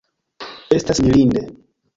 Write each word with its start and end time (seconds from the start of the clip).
Estas 0.79 1.03
mirinde! 1.09 1.47